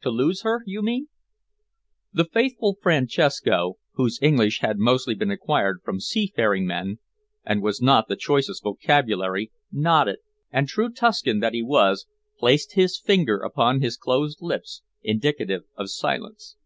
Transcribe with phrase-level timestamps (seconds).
[0.00, 1.08] "To lose her, you mean?"
[2.14, 6.98] The faithful Francesco, whose English had mostly been acquired from sea faring men,
[7.44, 10.20] and was not the choicest vocabulary, nodded,
[10.50, 12.06] and, true Tuscan that he was,
[12.38, 16.56] placed his finger upon his closed lips, indicative of silence.